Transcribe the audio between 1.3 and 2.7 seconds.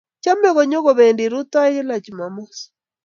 rutoi kila Chumamos